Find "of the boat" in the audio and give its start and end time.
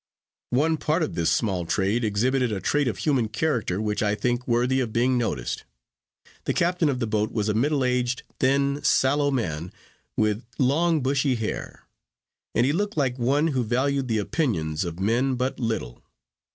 6.89-7.31